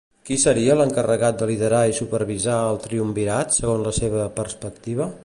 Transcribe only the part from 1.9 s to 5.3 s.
i supervisar el triumvirat segons la seva perspectiva?